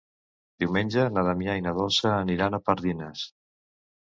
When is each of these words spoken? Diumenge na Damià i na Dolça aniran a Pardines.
Diumenge 0.63 1.03
na 1.17 1.23
Damià 1.27 1.57
i 1.59 1.63
na 1.67 1.75
Dolça 1.81 2.15
aniran 2.23 2.59
a 2.61 2.63
Pardines. 2.71 3.29